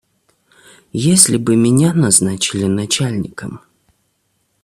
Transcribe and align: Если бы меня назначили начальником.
Если 0.93 1.37
бы 1.37 1.55
меня 1.55 1.93
назначили 1.93 2.63
начальником. 2.65 3.61